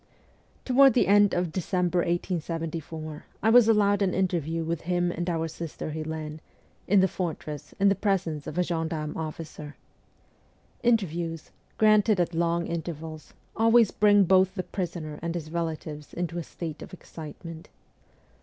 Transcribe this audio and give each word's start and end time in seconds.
Toward 0.65 0.95
the 0.95 1.05
end 1.05 1.35
of 1.35 1.51
December 1.51 1.99
1874, 1.99 3.25
I 3.43 3.51
was 3.51 3.67
allowed 3.67 4.01
an 4.01 4.15
interview 4.15 4.63
with 4.63 4.81
him 4.81 5.11
and 5.11 5.29
our 5.29 5.47
sister 5.47 5.91
Helene, 5.91 6.41
in 6.87 7.01
the 7.01 7.07
fortress, 7.07 7.75
in 7.79 7.87
the 7.89 7.93
presence 7.93 8.47
of 8.47 8.57
a 8.57 8.63
gendarme 8.63 9.15
officer. 9.15 9.75
Inter 10.81 11.05
views, 11.05 11.51
granted 11.77 12.19
at 12.19 12.33
long 12.33 12.65
intervals, 12.65 13.35
always 13.55 13.91
bring 13.91 14.23
both 14.23 14.55
the 14.55 14.63
prisoner 14.63 15.19
and 15.21 15.35
his 15.35 15.51
relatives 15.51 16.15
into 16.15 16.39
a 16.39 16.43
state 16.43 16.81
of 16.81 16.95
excitement. 16.95 17.69